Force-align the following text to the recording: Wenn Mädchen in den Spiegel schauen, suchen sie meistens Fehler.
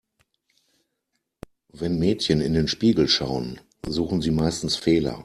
Wenn 1.73 1.99
Mädchen 1.99 2.41
in 2.41 2.53
den 2.55 2.67
Spiegel 2.67 3.07
schauen, 3.07 3.61
suchen 3.85 4.19
sie 4.23 4.31
meistens 4.31 4.75
Fehler. 4.75 5.19